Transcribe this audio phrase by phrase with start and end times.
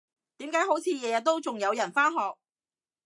[0.37, 2.17] 點解好似日日都仲有人返學？